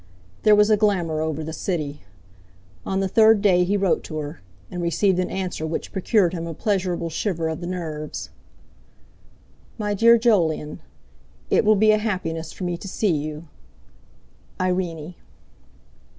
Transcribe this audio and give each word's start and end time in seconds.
There 0.41 0.55
was 0.55 0.71
a 0.71 0.77
glamour 0.77 1.21
over 1.21 1.43
the 1.43 1.53
city. 1.53 2.01
On 2.87 3.01
the 3.01 3.07
third 3.07 3.39
day 3.39 3.63
he 3.63 3.77
wrote 3.77 4.03
to 4.05 4.17
her, 4.17 4.41
and 4.71 4.81
received 4.81 5.19
an 5.19 5.29
answer 5.29 5.63
which 5.67 5.91
procured 5.91 6.33
him 6.33 6.47
a 6.47 6.55
pleasurable 6.55 7.11
shiver 7.11 7.47
of 7.49 7.61
the 7.61 7.67
nerves: 7.67 8.31
"MY 9.77 9.93
DEAR 9.93 10.17
JOLYON, 10.17 10.79
"It 11.51 11.63
will 11.63 11.75
be 11.75 11.91
a 11.91 11.99
happiness 11.99 12.51
for 12.51 12.63
me 12.63 12.77
to 12.77 12.87
see 12.87 13.15
you. 13.15 13.47
"IRENE." 14.59 15.13